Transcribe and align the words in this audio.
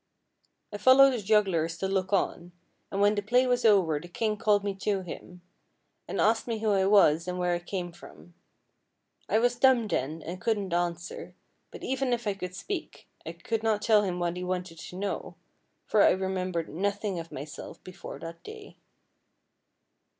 I 0.73 0.77
followed 0.79 1.11
the 1.11 1.21
jugglers 1.21 1.77
to 1.77 1.87
look 1.87 2.11
on, 2.11 2.53
and 2.91 3.01
when 3.01 3.13
the 3.13 3.21
play 3.21 3.45
was 3.45 3.63
over 3.63 3.99
the 3.99 4.07
king 4.07 4.35
called 4.35 4.63
me 4.63 4.73
to 4.77 5.01
him, 5.01 5.41
and 6.07 6.19
asked 6.19 6.47
me 6.47 6.57
who 6.57 6.71
I 6.71 6.87
was 6.87 7.27
and 7.27 7.37
where 7.37 7.53
I 7.53 7.59
came 7.59 7.91
from. 7.91 8.33
I 9.29 9.37
was 9.37 9.57
dumb 9.59 9.87
then, 9.87 10.23
and 10.23 10.41
couldn't 10.41 10.73
answer; 10.73 11.35
but 11.69 11.83
even 11.83 12.13
if 12.13 12.25
I 12.25 12.33
could 12.33 12.55
speak 12.55 13.07
I 13.27 13.33
could 13.33 13.61
not 13.61 13.83
tell 13.83 14.01
him 14.01 14.17
what 14.19 14.37
he 14.37 14.43
wanted 14.43 14.79
to 14.79 14.95
know, 14.95 15.35
for 15.85 16.01
I 16.01 16.09
remembered 16.09 16.67
nothing 16.69 17.19
of 17.19 17.31
myself 17.31 17.83
before 17.83 18.17
that 18.17 18.41
day. 18.41 18.77